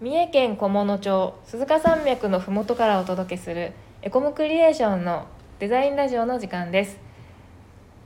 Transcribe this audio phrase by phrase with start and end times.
[0.00, 5.26] 三重県菰野町鈴鹿山脈のふもとからお届けするエコムクリエーションの
[5.58, 6.98] デザインラジオの時間です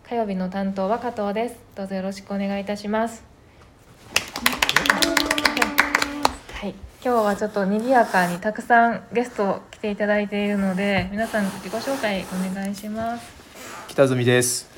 [0.08, 3.22] 火曜日の担当は加藤ですどうぞよろしくお願いいたします
[6.54, 13.30] はい、今日はちょっと賑やかにたくさんゲスト来ていただいているので皆さん自己紹介お願いします
[13.88, 14.70] 北住です。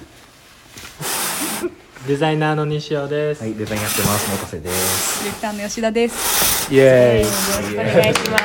[2.06, 3.42] デザイナーの西尾です。
[3.42, 4.30] はい、デザインやってます。
[4.30, 5.24] 元瀬です。
[5.24, 6.43] ディレクターの吉田です。
[6.70, 7.22] イエーイ。
[7.22, 8.38] よろしくお願いしま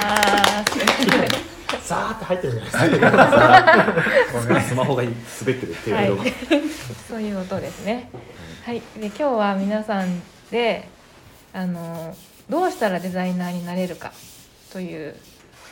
[1.81, 4.61] すさーって入ってるじゃないですか。
[4.61, 6.31] スマホが滑ってるっていうはい
[7.07, 8.09] そういう音ですね。
[8.63, 10.87] はい、で今日は皆さんで
[11.53, 12.15] あの
[12.49, 14.11] どうしたらデザイナーになれるか
[14.71, 15.15] という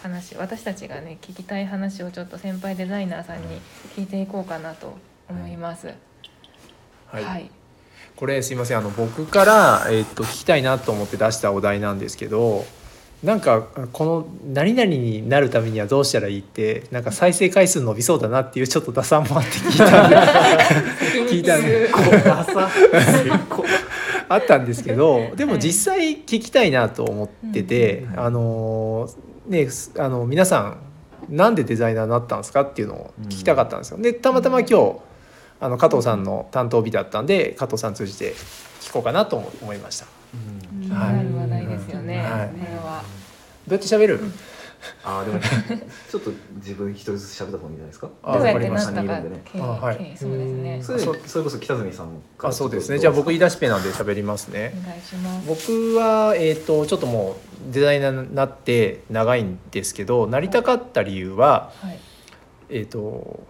[0.02, 3.62] 話、私たちがね聞きたい話をちょっと先輩デザイナーさんに
[3.96, 4.98] 聞いていこうかなと
[5.30, 5.94] 思います。
[7.08, 7.24] はい。
[7.24, 7.52] はい、
[8.18, 12.66] これすいませんあの僕からえっと聞きたいなと思って出したお題なんですけど。
[13.24, 20.18] なんかこの何々になるためにはどうしたらいいってなんか再生回数伸びそうだなっていうちょっと打算もあって聞いたんで
[21.28, 21.90] 聞いたんで
[22.24, 22.70] ダサ。
[24.30, 29.10] あったんですけどでも実際聞きたいなと思ってて、うんあの
[29.48, 30.78] ねすあの皆さ
[31.30, 33.98] んなんでデザイナーになったんですかっていうのを聞きたかったんですよ。
[33.98, 34.96] でたまたま今日
[35.60, 38.34] あの加藤さんの担当日だったんで加藤さん通じて
[38.82, 40.06] 聞こうかなと思思いました。
[40.34, 42.18] うん気になる話題ですよね。
[42.20, 43.04] はいこれは。
[43.68, 44.20] どうやって喋る？
[45.04, 48.10] あーでもちょっと自分一人ずつ喋った方がいいんじゃないですか？
[48.22, 49.10] あどうやってなったかね
[49.60, 50.80] はいそうですね。
[50.84, 53.00] それそれこそ北住さんからあそうですね。
[53.00, 54.74] じゃあ僕言い出しっぺなんで喋りますね。
[54.86, 55.48] お願いします。
[55.48, 57.38] 僕は、えー、とちょっとも
[57.70, 62.00] うデザイナーになって長いんですけどなりたかった理由は、はい。
[62.70, 63.44] えー、と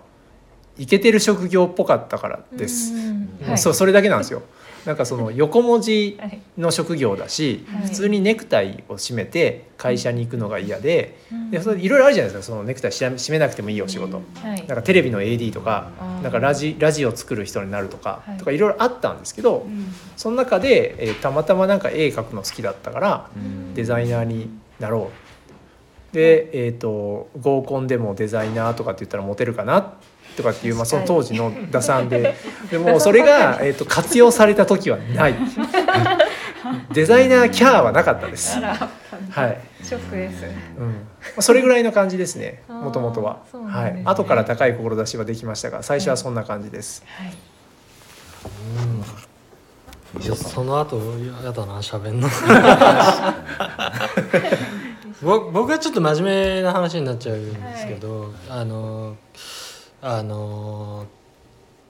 [0.80, 2.94] イケてる職業っぽかったからです。
[2.94, 3.30] うん。
[3.50, 3.58] うん。
[3.58, 4.42] そうそれだけなんですよ。
[4.86, 6.40] なんかその横文字はい。
[6.58, 7.82] の職業だし、はい。
[7.84, 11.52] 普通にネクタイを締めて会社に行くのが嫌で,、うん。
[11.52, 14.58] でそれいろいろあるじゃないですかそのネクタイ締めなくてもいいお仕事、はい。
[14.60, 15.92] なんかテレビの AD とか
[16.24, 18.38] なんかラジラジオ作る人になるとか、はい。
[18.38, 19.68] とかいろいろあったんですけど、
[20.16, 23.74] その中で、えーたまたまなんか絵描くの好きだったからうん。
[23.74, 24.50] デザイナーに
[24.80, 25.28] なろう。
[26.16, 29.94] で、えー、と合コンでもデザイナーとかって言ったらモテるかな
[30.38, 32.36] とかっていう、まあ、その当時の打算で。
[32.72, 35.36] でもそれが、えー、と活用された時はない。
[36.94, 38.60] デザイナーキャーはなかったです。
[38.60, 38.68] は
[39.48, 39.58] い。
[39.84, 40.46] ショックです。
[40.80, 40.88] うん。
[40.88, 40.94] ま
[41.38, 42.62] あ、それぐらいの感じですね。
[42.68, 43.60] もともとは、ね。
[43.68, 47.34] はい、後から高い志はできましたが最初はそんな感じです、はい。
[50.20, 50.52] 西尾さん。
[50.52, 50.98] その後
[51.44, 52.30] やだな喋んの。
[55.22, 59.16] 僕僕はちょっと真面目な話になっちゃうんですけど、あの
[60.02, 61.08] あの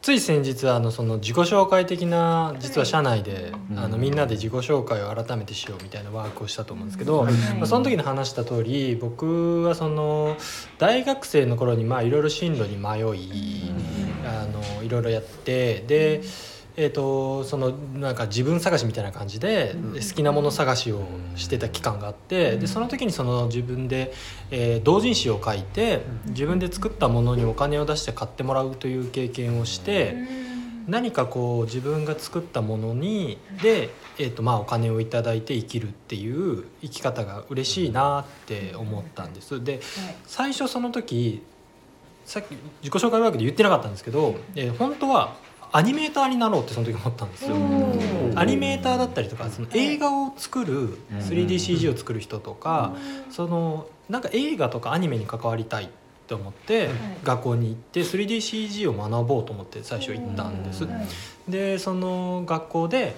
[0.02, 3.80] つい先日あのその自己紹介的な実は社内で、うん。
[3.80, 10.38] あのみんなで自己紹介を改めてしようみたいなワークをしたと思うんですけど、はいまあ、その時に話した通り僕はその
[10.78, 13.72] 大学生の頃にまあいろいろ進路に迷い、
[14.26, 16.22] あのいろいろやってで、
[16.80, 21.02] えー、とそのなんか自分探しみたいな感じで好きなもの探しを
[21.36, 24.14] してた期間があってでその時にその自分で、
[24.52, 30.16] えー同人誌を書いて自分で作ったものにお金を出して買ってもらうという経験をして。
[30.88, 39.62] 何かこう自分が作ったものにで、えーとまあ、お金をいただいて生きるっていう生き方が嬉しいなって思ったんです。
[39.62, 39.82] で
[40.26, 41.44] 最初その時
[42.24, 42.52] さっき
[42.82, 45.36] 自己紹介ワークで言ってなかったんですけど、えー本当は
[45.72, 47.56] アニメーターになろうってその時思ったんですよ。
[48.36, 52.96] アニメーターだったりとかその映画を作る 3DCG を作る人とか
[53.30, 55.88] そのなんか映画とかアニメに関わりたいっ
[56.28, 56.90] て思って
[57.24, 60.86] 学校に行って 3DCG を学ぼうと思って最初行ったんです。
[60.86, 61.52] はい。
[61.52, 63.16] でその学校で、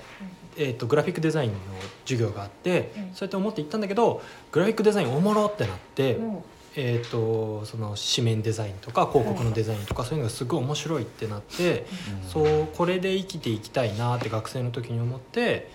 [0.58, 1.58] えー、とグラフィックデザインの
[2.06, 3.04] 授業があって、うん。
[3.14, 4.22] そうやって思って行ったんだけど
[4.52, 6.44] グラフィックデザインおもろってなって、も
[6.76, 11.86] えー、とその紙面デザインとか広告のデザインとかそういうのがすごい面白いってなって、
[12.32, 15.70] そうこれで生きていきたいなって学生の時に思って、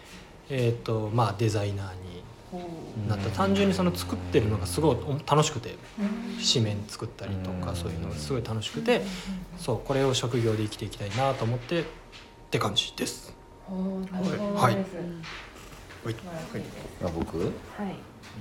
[0.49, 3.30] えーとまあ、デザイナーになった。
[3.30, 4.97] 単純にその作ってるのがすごい
[5.28, 5.74] 楽しくて
[6.54, 7.77] 紙面作ったりとかうん。
[7.77, 9.03] そういうのがすごい楽しくて
[9.59, 11.84] そうこれを職業で生きていきたいなと思ってっ
[12.51, 13.34] て感じです。
[13.68, 14.74] はい。
[14.74, 14.84] はい。
[14.84, 14.91] 素
[16.03, 17.39] 晴らしい僕？
[17.39, 17.51] はい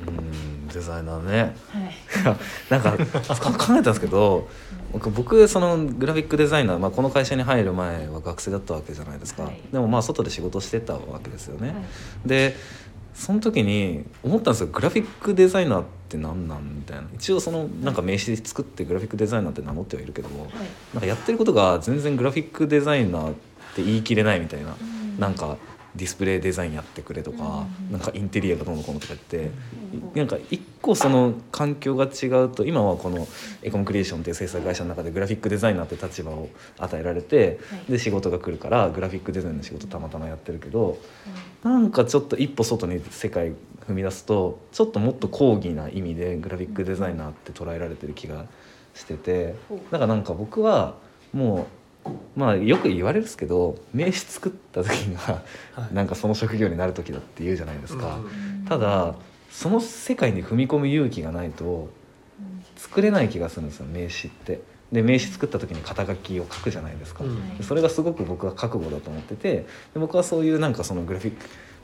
[0.08, 1.56] うんデザイナーね。
[1.70, 2.38] はい。
[2.70, 4.48] なんかか考えたんですけど
[4.92, 9.62] 僕僕そのグラフィックデザイナー、まあ、この会社に入る前は学生だったわけじゃないですか、はい。
[9.72, 11.78] でもまあ外で仕事してたわけですよね、はい。
[12.26, 12.56] で
[13.14, 14.68] その時に思ったんですよ。
[14.68, 17.04] グラフィックデザイナーって何なんみたいな。
[17.14, 20.52] 一応そのなんか名刺作ってグラフィックデザイナーって名乗ってはいるけども、はい。
[20.94, 23.34] なんかやってることが全然グラフィックデザイナーっ
[23.76, 25.20] て言い切れないみたいな、うん。
[25.20, 25.58] なんか
[25.96, 29.52] ディスプレイデザインやってくれとか、なんかインテリアがどうのこうのとか言って、
[30.16, 33.28] なんか一個その環境が違うと今はこの
[33.62, 36.50] エコムクリエーションっていう制作会社の中でグラフィックデザイナーって立場を
[36.80, 37.92] 与えられて、はい。
[37.92, 40.98] で仕事が来るからグラフィックデザインの仕事たまたまやってるけど
[41.64, 43.54] なんかちょっと一歩外に世界
[43.88, 48.46] 踏み出すとちょっともっと高義な意味でグラフィックデザイナーって捉えられてる気が
[48.96, 49.56] してて
[49.92, 50.96] だからなんか僕は
[51.34, 51.66] もう
[52.36, 55.42] まあよく言われるんですけど名刺作った時が
[55.74, 58.18] はいなんかその職業になる時だって言うじゃないですか。
[58.18, 59.16] うんただ
[59.52, 61.90] その世界に踏み込む勇気がないと
[62.76, 64.62] 作れない気がするんですよ名刺って。
[64.92, 67.24] で名刺作った時に肩書きを書くじゃないですか。
[67.24, 71.36] うんでそれがすごく僕は覚悟だと思っててで僕はそういうなんかそのグラフィッ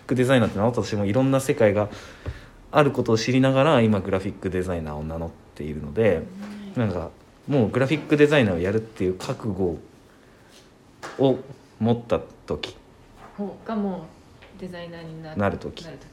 [0.07, 1.89] クデザイナーって名乗ったとしてもいろんな世界が
[2.71, 6.23] あることを知りながら今グラフィックデザイナーを名乗っているので
[6.75, 7.09] なんか
[7.47, 9.77] もうグラフィックデザイナーをやるっていう覚悟
[11.17, 11.37] を
[11.79, 12.75] 持った時。
[13.37, 14.05] ほうがも
[14.57, 15.85] うデザイナーにななる時。
[15.85, 16.07] なる時。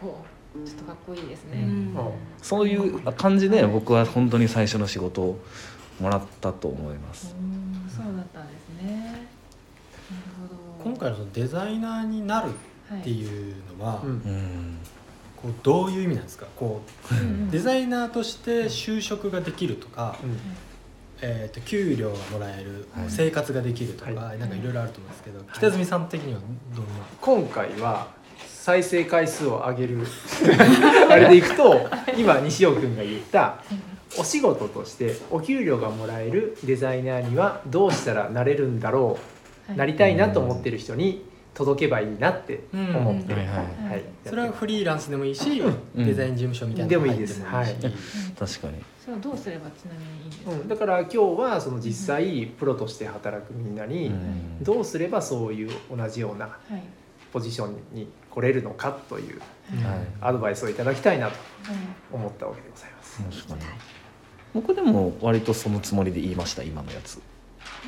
[0.00, 1.96] ほうちょっとかっこいいですね、うん。
[2.42, 5.38] そういう感じで僕は本当に最初の仕事を
[5.98, 7.34] もらったと思います。
[7.38, 9.00] うんそうだったんですね。
[9.02, 9.18] なる
[10.82, 10.90] ほど。
[10.90, 12.48] 今回のそのデザイナーになる
[12.90, 14.78] はいっていうのは、うんうん。
[15.36, 16.46] こうどういう意味なんですか？
[16.54, 17.50] こうんううん。
[17.50, 20.36] デザイナーとして就職ができるとか、うん
[21.22, 23.06] えー、と給料がもらえる、はい。
[23.08, 24.38] 生活ができるとか、はい。
[24.38, 26.40] なんかいろいろあると思うんですけど、北住さん的には
[26.74, 26.90] どんな、
[27.20, 28.08] 今回は
[28.48, 30.06] 再生回数を上げる
[31.10, 33.56] あれでいくと今西尾君が言った
[34.18, 39.18] お仕事としてお給料がもらえるデザイナーにはどうしたらなれるんだろ
[39.68, 41.24] う、なりたいなと思ってる人に
[41.54, 43.34] 届けばいいなって思って。
[43.34, 43.56] る、うんはい。
[43.56, 43.90] はい。
[43.90, 44.04] はい。
[44.24, 45.70] それはフリーランスでもいいし、う
[46.00, 46.04] ん。
[46.04, 47.96] デザイン事務所みたいなでもいいです入ってもい。
[48.38, 48.74] 確かに。
[49.00, 54.62] それはどうすればちなみにいいんですか、うん、だから今日はその実際プロとして働くみんなにうん。
[54.62, 56.56] どうすればそういう同じような
[57.32, 59.40] ポジションに来れるのかという
[59.84, 60.06] はい。
[60.20, 61.76] アドバイスをいただきたいなとはい。
[62.12, 63.22] 思ったわけでございます。
[63.46, 63.70] 確かに。
[64.54, 67.20] 僕でも割とそのつもりで言いました今のやつ。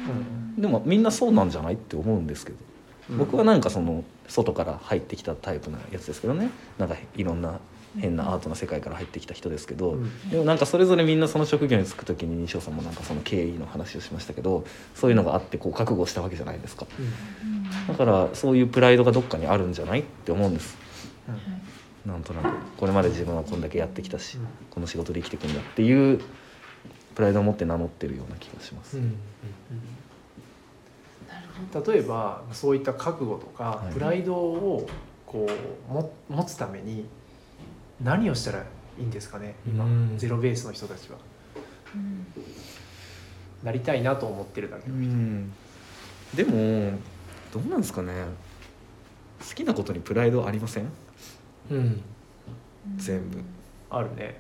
[0.09, 0.61] うん。
[0.61, 2.59] でもみんなそうなんじゃないって思うんですけど、
[3.11, 6.51] 僕はなんかその外から入ってきたタイプのやつですけどね。
[6.79, 7.59] なんかいろんな
[7.99, 10.31] 変なアートな世界から入ってきた人ですけど、うん。
[10.31, 14.65] でもなんかそれぞれみんなその職業に就く時に西尾さんもなんかその経緯の話をしましたけど
[14.95, 16.87] そういうのがあってこう覚悟したわけじゃないですか。
[16.99, 17.89] うん。
[17.89, 20.77] だからそういうプライドがどっかにあるんじゃないって思うんです。
[22.07, 22.49] なんとなく。
[22.77, 24.47] これまで自分はこんだけやってきたし、うん。
[24.71, 26.21] この仕事で生きていくんだっていう
[27.15, 28.99] プライドを持って名乗ってるような気がします、
[31.87, 33.95] 例えばそういった覚悟とかはい。
[33.95, 34.89] プライドを
[35.27, 35.47] こ
[35.91, 37.05] うも持つために
[38.03, 38.61] 何をしたら
[38.99, 40.15] いいんですかね今うん。
[40.19, 41.19] ゼロベースの人たちは。
[41.95, 42.27] うん。
[43.63, 44.89] なりたいなと思ってるだけ。
[44.91, 45.53] の人うん。
[46.35, 46.99] でも
[47.53, 48.13] どうなんですかね。
[49.49, 50.89] 好きなことにプライドありません？
[51.71, 52.03] うん。
[52.97, 53.39] 全部。
[53.91, 54.39] あるね。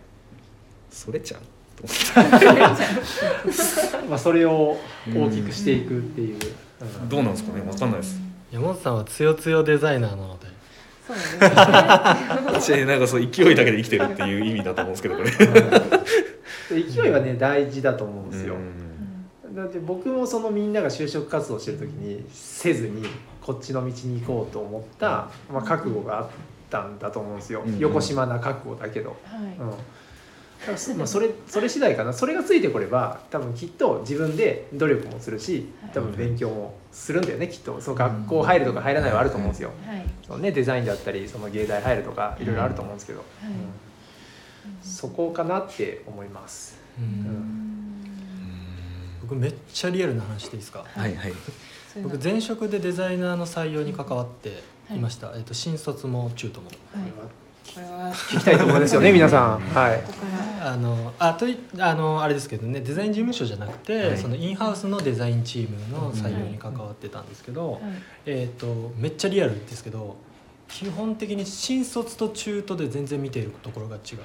[0.91, 1.41] それちゃう？
[4.09, 4.77] まあそれを
[5.15, 6.35] 大きくしていくっていう。
[6.35, 6.41] うん
[7.09, 7.61] どうなんですかね？
[7.67, 8.21] わかんないです。
[8.51, 10.47] 山本さんはつよつよデザイナーなので。
[11.07, 11.51] そうですね。
[12.47, 15.31] 私なんかそう勢いだけで生きてるっていう意味だと思うんですけどこれ。
[16.81, 18.55] 勢いはね大事だと思うんですよ。
[18.55, 19.55] うん。
[19.55, 23.05] だって僕もそのみんなが就職活動してる時にせずに
[23.41, 26.27] こっちの道に行こうと思った、まあ、覚悟があっ
[26.71, 27.79] たんだと思うんですよ、うん。
[27.79, 29.41] 横島な覚悟だけど、はい。
[29.61, 29.71] うん
[30.97, 32.13] まあ、それそれ次第かな。
[32.13, 37.81] それがついてこれば多分きっと自分で努力もするし多分勉強もするんだよねきっと。
[37.81, 40.05] その学校入るとか入らないはあると思うんですよ、はい。
[40.27, 43.51] そのね、デザインだったりその芸大入るとかいろいろあると思うんですけど、はい。
[43.51, 44.83] うん。
[44.83, 46.79] そこかなって思います。
[46.99, 47.05] うん。
[47.05, 48.09] ん。
[49.23, 50.85] 僕めっちゃリアルな話でいいですか？
[50.87, 51.33] はいはい。
[52.03, 56.69] 僕前職でデザイナーの採用に関わっていました、えっと新卒も中途も
[57.65, 59.61] 聞きたいところですよね皆さん。
[59.61, 60.01] はい。
[60.61, 64.19] あのあといあのあれですけどねデザイン事務所じゃなくて、はい。
[64.19, 67.83] そのインハウスのデザインチームの採用に関わってたんですけど、はい。
[68.27, 70.17] えっ、とめっちゃリアルですけど
[70.69, 74.19] 基本的に新卒と中途で全然見ているところが違う。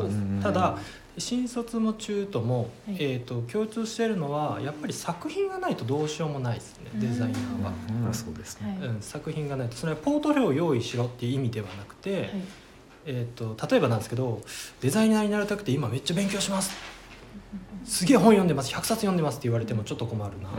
[0.00, 0.40] うん。
[0.42, 0.78] ただ
[1.18, 2.96] 新卒も中途も、はい。
[3.00, 7.72] えー、と共通しているのはやっぱり作品がないとどうしようもないですねデザイナーは。
[8.06, 8.14] うん。
[8.14, 9.76] そうですうん、作品がないと。
[9.76, 12.30] それはポートフォリオを用意しろっていう意味ではなくて、はい
[13.10, 14.42] えー、と例えばなんですけど
[14.82, 16.76] デザイナーになりたくて今めっちゃ勉強します。
[17.84, 18.70] すげえ本読んでます。
[18.70, 20.50] 100冊読んでますって言われてもちょっと困るな、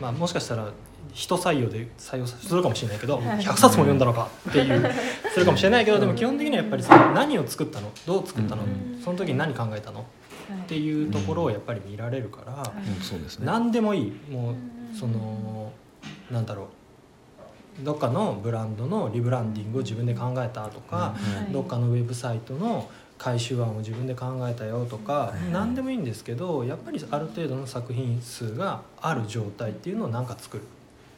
[0.00, 0.72] まあ、もしかしたら
[1.12, 3.24] 人採用で採用するかもしれないけど、はい。
[3.40, 4.92] 100冊も読んだのかっていう
[5.34, 7.90] するかもしれないけどでも基本的にはやっぱりその何を作ったの？
[8.06, 8.98] どう作ったの、うん。
[9.04, 10.00] その時に何考えたの？
[10.00, 12.88] っていうところをやっぱり見られるから、い。
[12.88, 13.44] うんそうですね。
[13.44, 14.12] 何でもいい。
[14.30, 14.54] もう
[14.98, 15.72] その
[16.30, 16.66] なんだろう
[17.80, 21.16] どっかのブランドのリブランディングを自分で考えたとか、は
[21.48, 21.52] い。
[21.52, 22.88] どっかのウェブサイトの
[23.18, 25.52] 回収案を自分で考えたよとか、い。
[25.52, 30.64] 何でもいいんですけどやっぱりある程度の作品数がある状態っていうのを何か作る、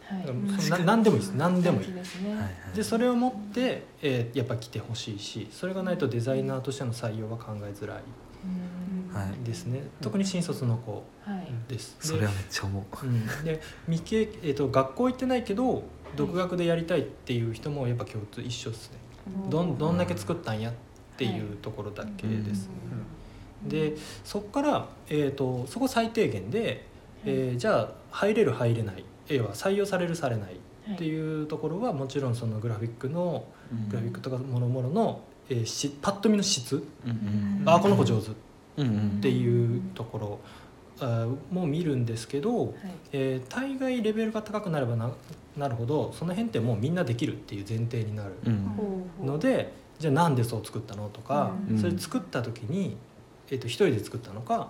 [0.05, 0.71] はい。
[0.71, 1.33] な何でもいいです。
[1.33, 1.89] 何でもいい。
[2.75, 7.99] でそれを持って、えーやっぱ来てほしいしそれがないとデザイナーとしての採用は考えづらい。
[9.45, 9.81] ですね。
[10.01, 11.49] 特に新卒の子はい。
[11.69, 11.97] です。
[12.01, 13.07] でそれはめっちゃ思う。
[13.07, 15.83] うん、で未経、えー、と学校行ってないけど
[16.15, 18.99] 独学でやりたいっていう人もやっぱ共通一緒ですね。
[19.49, 20.73] どんどんだけ作ったんやっ
[21.17, 22.69] ていうところだけです、
[23.67, 23.95] で
[24.25, 26.87] そこから、えー、とそこ最低限で、
[27.25, 30.57] えーじゃあ入れる入れない要は採用されるされない
[30.93, 33.45] っていうところはもちろんそのグラフィックの
[33.89, 38.31] グラフィックとかもろもろの、えーしパッと見の質、うんあこの子上手っ
[38.77, 39.21] うんうん。
[39.21, 40.39] ていうところ
[41.51, 42.73] も見るんですけど、はい。
[43.13, 45.11] えー大概レベルが高くなればな
[45.57, 49.27] なるほどその辺ってもうみんなできるっていう前提になるうん。
[49.27, 51.79] ので、じゃあなんでそう作ったのとか、うん。
[51.79, 52.97] それ作った時に、
[53.51, 54.69] えー、と一人で作ったのか、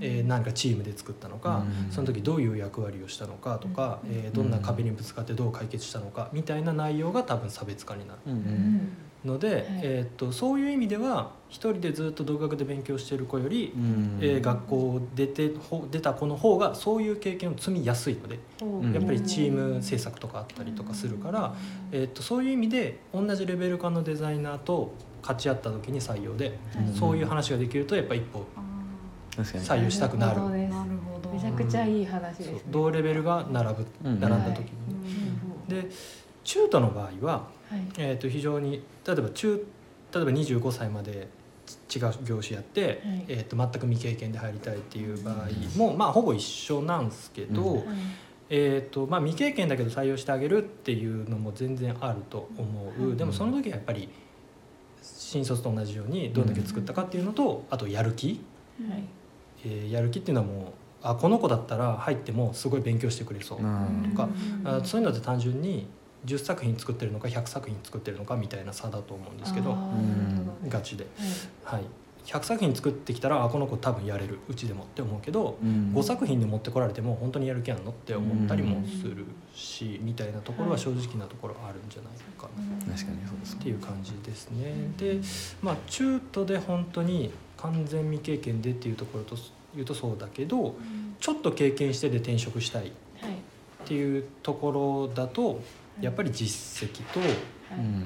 [0.00, 1.92] えー何かチームで作ったのか、うん。
[1.92, 4.10] その時どういう役割をしたのかとか、うん。
[4.12, 8.20] えーどんな壁にぶつかってどう解決したのかみたいな内容が多分差別化になる。
[8.26, 8.32] うん。
[8.32, 8.88] ううんん
[9.24, 9.64] ので、はい。
[9.82, 14.18] えー、とそういう意味では一人でずっと独学で勉強してる子より、うん。
[14.20, 18.38] えー学校を出てほ出た子の方がそういう経験を積みやすいので。
[18.62, 18.64] う。
[18.64, 18.92] ん。
[18.92, 21.54] やっぱりチーム制作とかあったりとかするから、
[21.92, 26.94] えー、とそういう意味で同じレベル感のデザイナーと勝ち合った時に採用で、うん。
[26.94, 28.44] そういう話ができるとやっぱ一歩
[29.36, 30.40] 採用したくなる。
[31.34, 32.60] めちゃくちゃいい話ですね。
[32.70, 34.20] 同レベルが並ぶうん。
[34.20, 34.70] 並んだ時に。
[35.68, 35.88] で
[36.44, 37.80] 中途の場合は、はい。
[37.98, 39.56] えー、と非常に例えば中
[40.14, 41.28] 例えば25歳まで
[41.94, 43.24] 違う業種やって、はい。
[43.28, 47.86] えー、と全く未経験で入りたいっていう場合も、まあほぼ一緒なんですけど、うん。
[47.86, 47.96] はい。
[48.50, 54.08] えーとまあ、未経験だけど採用してあげるっていうのも全然あると思う、うんでもその時はやっぱり
[55.02, 58.44] 新卒と同じようにどんだけ作ったかっていうのと、あとやる気、
[58.88, 59.04] はい。
[59.64, 60.64] えーやる気っていうのはもう
[61.02, 64.10] あこの子だったら入ってもすごい勉強してくれそう、うん。
[64.10, 64.28] とか
[64.62, 64.68] うん。
[64.68, 65.88] あそういうのって単純に
[66.24, 69.76] 10作品作ってるのか100作品作ってるのかみたいな差だと思うんですけど
[70.68, 71.06] ガチで、
[71.64, 71.80] はい。
[71.80, 71.88] はい、
[72.24, 75.92] 100作品作ってきたらあこの子多分やれるうちでもって思うけど、うん。
[75.94, 82.92] 5作品で持ってこられても本当にやる気あるのって思ったりもするし、みたいなところは正直なところあるんじゃないかな。
[82.94, 84.72] 確かにそうですっていう感じですね。
[84.96, 85.20] で
[85.62, 89.36] まあ中途で本当に完全未経験でっていうところと
[89.74, 90.74] 言うとそうだけど
[91.20, 92.90] ちょっと経験してで転職したいっ
[93.20, 93.34] はい
[93.86, 95.60] ていうところだと
[96.00, 97.28] やっぱり実績と、はい。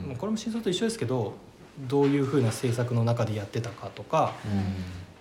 [0.07, 1.35] まあこれも新卒と一緒ですけど
[1.87, 4.35] どういうふうな政策の中でやってたかとか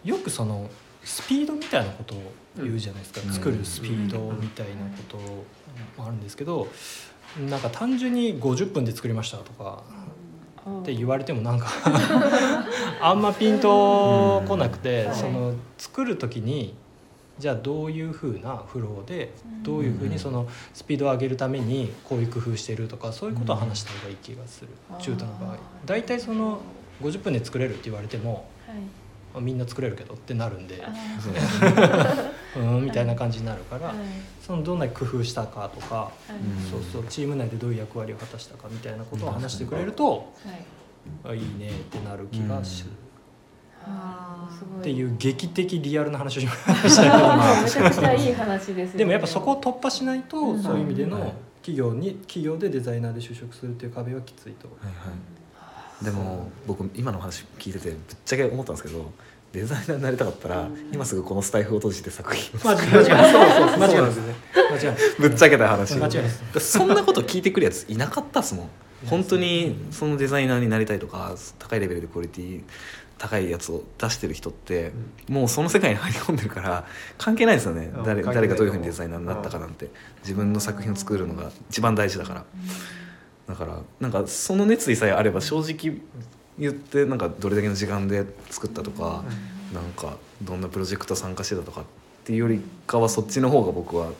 [0.03, 0.69] よくその
[1.03, 3.33] スピードみたいなことを言うじゃないですか、うん。
[3.33, 5.17] 作るスピードみたいなこと
[6.01, 6.67] もあるんですけど
[7.49, 9.83] なんか単純に50分で作りましたとか
[10.81, 11.67] って言われてもなんか
[13.01, 16.73] あんまピンとこなくて、うんその作る時に
[17.39, 24.97] じゃあどういうふうなフローでどういうふうにそのスピードを上げるためにこういう工夫してるとかそういうことを話した方がいい気がする、うん。
[24.99, 25.57] 中途の場合。
[25.85, 26.61] 大体その
[27.01, 28.77] 50分で作れるって言われてもはい。
[29.35, 30.83] あみんな作れるけどってなるんで。
[32.55, 34.07] う うんみたいな感じになるから、ーはい。
[34.41, 36.43] そのどんな工夫したかとか、はい。
[36.43, 36.71] うん。
[36.71, 40.33] そうそうチーム内でどういう役割を果たしたかみたいなことを話してくれると、
[41.23, 41.33] はい。
[41.33, 42.83] あいいねってなる気がする、あーす。
[42.85, 43.06] ごい
[44.79, 47.17] っていう劇的リアルな話をしましたけど。
[47.17, 48.97] まあめちゃくちゃいい話ですよね。
[48.97, 50.61] でもやっぱそこを突破しないと、うん。
[50.61, 51.33] そういう意味でのはい。
[51.67, 54.69] 企業に企業でデザイナーで就職するっていう壁はきついと。
[54.69, 55.13] はいは
[56.01, 59.11] い、でも僕今の話聞いててぶっちゃけ思ったんですけど
[59.51, 64.35] デザイナーになりたかったら今すぐこのスタイフを閉じて作品を間違いないそうそう間違いないですよね。
[64.71, 64.95] 間違いない。
[65.19, 65.97] ぶっちゃけた話。
[65.97, 66.71] 間違いないです。
[66.71, 68.69] そんなこと聞いてくるやついなかったっすもん
[69.05, 72.63] 本当にそのデザイナーになりたいとか高いレベルでクオリティ
[73.17, 74.91] 高いやつを出してる人って、
[75.27, 76.85] もうその世界に入り込んでるから
[77.17, 77.91] 関係ないですよね。
[77.95, 78.03] うん。
[78.03, 79.89] 誰誰がどういうふうにデザイナーになったかなんて。
[80.21, 82.45] 自分の作品を作るのが一番大事だから。
[83.47, 86.01] だからなんかその熱意さえあれば正直
[86.59, 89.23] 言ってなんかどれだけの時間で作ったとか、
[89.73, 91.83] なんかどんなプロジェクト参加してたとかっ
[92.25, 94.11] ていうよりかはそっちの方が僕は、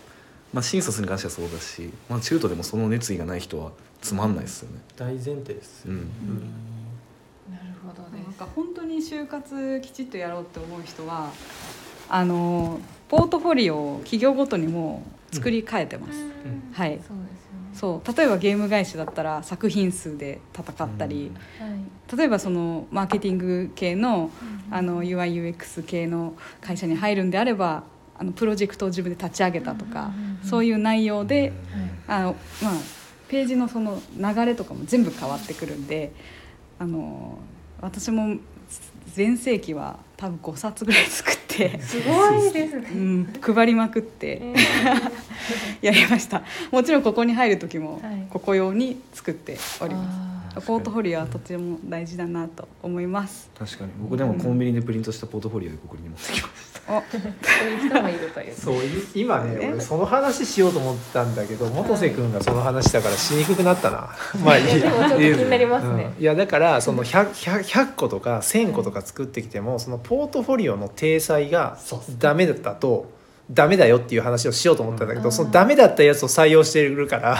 [0.53, 3.71] まあ、新卒に関してはそうだし、まあ、中途でもその熱意がない人は
[4.07, 4.79] つまんないですよね。
[4.95, 5.99] 大前提ですよ、うん。
[7.51, 11.29] なるほどですなんか本当に就活きちっとやろうって思う人は
[12.09, 16.71] あのポートフォリオを企業ごとにもう作り変えてます、うん。
[16.71, 16.91] はい。
[16.91, 17.25] そうですよね。
[17.73, 18.17] そう。
[18.17, 22.17] 例えばゲーム会社だったら作品数で戦ったり、はい。
[22.17, 24.31] 例えばそのマーケティング系の
[24.71, 27.83] あの UIUX 系の会社に入るんであれば
[28.17, 30.11] あのプロジェクトを自分で立ち上げたとか、
[30.43, 31.51] そういう内容で、
[32.07, 32.73] あのまあ
[33.27, 36.11] ページのその流れとかも全部変わってくるんで
[36.79, 37.37] あの
[37.81, 38.37] 私も
[39.13, 42.89] 全盛期は多分5冊ぐらい作って、すごいですね。
[42.93, 44.53] うん、配りまくってえ
[45.81, 46.43] やりました。
[46.71, 48.27] もちろんここに入る時もはい。
[48.29, 50.03] ここ用に作っておりま
[50.51, 50.61] す、あー。
[50.61, 53.49] ポートフォリオはとても大事だなと思います。
[53.57, 53.91] 確かに。
[53.99, 56.76] 僕でもコンビニでプリントしたポートフォリオでここに持ってきました。
[56.76, 58.55] おそういう人もいるという。
[58.55, 59.69] そうい今ねえ？
[59.73, 64.09] 俺その話しようと思ったんだけど元瀬君がその話だからしにくくなったな。
[64.43, 66.13] まあいいでもちょっと気になりますね。
[66.17, 66.21] うん。
[66.21, 71.77] いやだからその 100, 100, 100個とか1,000個とか作ってきてもそのポートフォリオの体裁が
[72.19, 73.16] ダメだったと
[73.49, 75.31] ダメだよっていう話をしようと思ったんだけど、うん。
[75.31, 77.37] そのダメだったやつを採用してるから。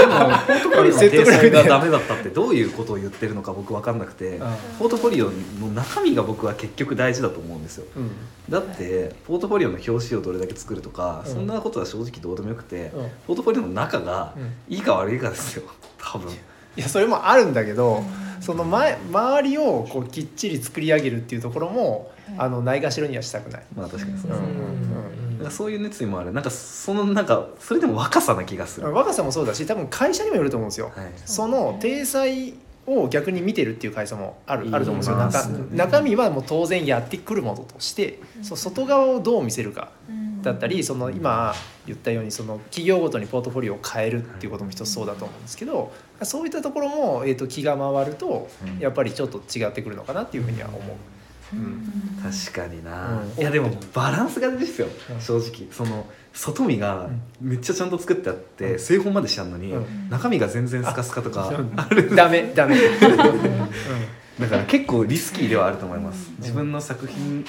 [0.00, 4.38] でもポートフォリオの体裁がダメだったってどういうことを言ってるのか僕分かんなくて、うん。
[4.78, 7.86] ポートフォリオの中身が僕は結局大事だと思うんですよ。
[7.96, 8.10] うん。
[8.48, 11.32] だってポートフォリオの表紙をどれだけ作るとか、うん。
[11.32, 13.10] そんなことは正直どうでもよくて、うん。
[13.26, 14.52] ポートフォリオの中がうん。
[14.72, 15.64] いいか悪いかですよ。
[15.98, 16.32] 多分
[16.76, 18.02] いやそれもあるんだけど、
[18.40, 22.38] その前周りをこうきっちり作り上げるっていうところも、はい。
[22.38, 23.62] あのないがしろにはしたくない。
[23.74, 24.30] まあ確かにそう。
[24.30, 25.36] ですね、うんうんうん。
[25.38, 26.32] なんかそういう熱意もある。
[26.32, 30.92] なんかそのなんかそれでも若さな気がする、若さもそうだし多分会社にもよると思うんですよ。
[30.94, 31.12] はい。
[31.26, 32.54] その体裁
[32.86, 35.16] を逆に見てるっていう会社もあるいあると思うんですよ。
[35.16, 39.90] まあ中中身はもう当然やってくるものとして、そう外側をどう見せるか。
[40.08, 41.54] うんだったりその今
[41.86, 45.92] 言ったようにその企業ごとにポートフォリオを変えるっていうことも一つそうだと思うんですけど
[46.22, 48.78] そういったところも、えー、と気が回るとうん。
[48.78, 51.56] やっぱりちょっと違ってくるのかなっていうふうには思う。
[51.56, 51.82] うん。
[52.22, 53.40] 確かにな、うん。
[53.40, 55.20] いやでもバランスが大事ですよ、うん。
[55.20, 55.72] 正直。
[55.72, 57.08] その外見が
[57.40, 60.10] めっちゃちゃんと作ってあって、製本までしてあるのに、うん。
[60.10, 62.76] 中身が全然スカスカとかあダメダメ、
[64.38, 67.44] だから結構リスキーではあると思います、うん自分の作品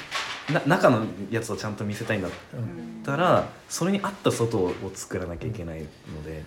[0.50, 3.04] な中のやつをちゃんと見せたいんだっうん。
[3.04, 5.88] たらそれに合った外を作らなきゃいけないの
[6.24, 6.44] で、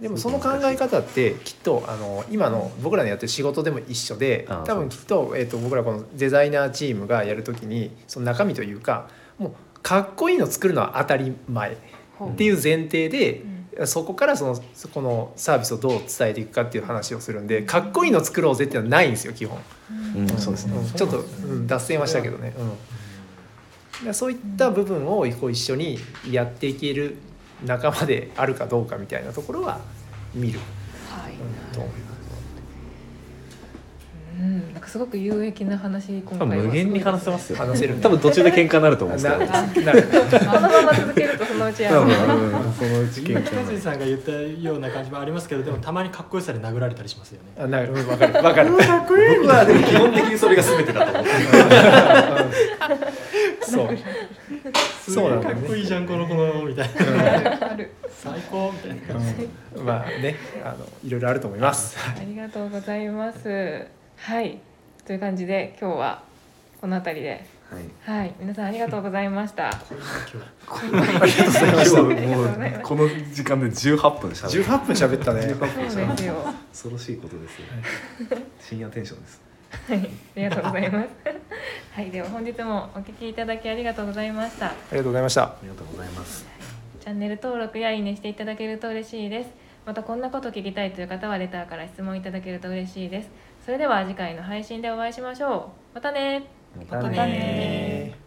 [0.00, 11.76] でもその考え方ってきっとあの今の僕らのやってる仕事でも一緒で多分きっと,、えー、と僕らこのデザイナーチームがやるときにその中身というかもうかっこいいの作るのは当たり前っ
[12.36, 13.42] ていう前提で、
[13.84, 19.58] そこからそのそこのサービスをどう伝えていくかっていう話をするんでかっこいいの作ろうぜっていうのはないんですよ基本、
[20.16, 20.28] うん。
[20.28, 20.90] そうですね、ん。
[20.92, 22.72] ちょっと、うん脱線はしたけどね、うん
[24.12, 25.98] そういった部分を一緒に
[26.30, 27.16] やっていける
[27.64, 29.80] 仲間であるかどうかみたいなところは
[30.34, 30.58] 見る、
[31.72, 32.51] と思います
[34.42, 36.56] うん、なんかすごく有益な話今多回は。
[36.56, 37.58] 分無限に話せますよ。
[37.58, 39.52] 話せる多分途中で喧嘩になると思うんですけど。
[39.52, 40.02] ななる。
[40.02, 42.16] このまま続けるとそのうちや多る分。
[42.16, 43.78] うんそのうち喧今嘩になる。
[43.78, 47.52] 北さんが言ったような感じもありますけどでもたまにかっこよさで殴られたりしますよね。
[47.56, 48.34] あなるうんわかる。
[48.34, 51.30] わかるかっこいい僕はでも基本的にそれが全てだと思って
[53.60, 53.96] そう。
[55.04, 57.70] すそうなんだかっこいいじゃんこの子のみたいな。
[57.70, 59.48] ある最高みたいな感じ。
[59.76, 59.86] うん。
[59.86, 61.96] まあねあのいろいろあると思います。
[61.98, 64.56] ありがとうございますはい。
[65.04, 66.22] という感じで今日は
[66.80, 67.44] この辺りで。
[67.68, 68.18] はい。
[68.20, 68.32] はい。
[68.38, 69.68] 皆さんありがとうございました。
[69.74, 69.96] こ
[72.94, 75.40] の時間で18分しゃべる18分喋ったね。
[75.40, 76.34] 18分そうですよ。
[76.70, 77.66] 恐ろしいことですよ。
[78.60, 79.40] 深夜テンションです。
[79.88, 79.98] はい。
[79.98, 80.02] あ
[80.36, 81.08] りがとうございます。
[81.90, 82.10] はい。
[82.12, 84.66] では本日もお聞きいただきありがとうございました。
[84.66, 85.42] ありがとうございました。
[85.42, 86.46] ありがとうございます。
[87.00, 89.50] チャンネル登録やいいねしていただけると嬉しいです。
[89.84, 93.30] またこんなこと聞きたいという方はレターから質問いただけると嬉しいです
[93.64, 95.94] それでは次回の配信でお会いしましょう。
[95.94, 96.48] またね。
[96.90, 98.21] ままたね